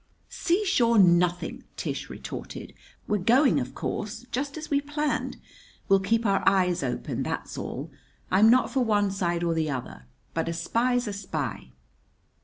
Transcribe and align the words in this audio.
"Seashore 0.29 0.97
nothing!" 0.97 1.63
Tish 1.77 2.09
retorted. 2.09 2.73
"We're 3.07 3.19
going, 3.19 3.59
of 3.59 3.75
course, 3.75 4.25
just 4.31 4.57
as 4.57 4.71
we 4.71 4.81
planned. 4.81 5.37
We'll 5.87 5.99
keep 5.99 6.25
our 6.25 6.41
eyes 6.49 6.81
open; 6.81 7.21
that's 7.21 7.55
all. 7.55 7.91
I'm 8.31 8.49
not 8.49 8.71
for 8.71 8.83
one 8.83 9.11
side 9.11 9.43
or 9.43 9.53
the 9.53 9.69
other, 9.69 10.07
but 10.33 10.49
a 10.49 10.53
spy's 10.53 11.07
a 11.07 11.13
spy." 11.13 11.73